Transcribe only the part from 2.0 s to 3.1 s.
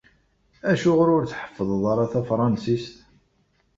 tafṛansist?